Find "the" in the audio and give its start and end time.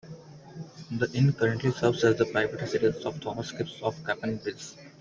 0.89-1.11, 2.17-2.25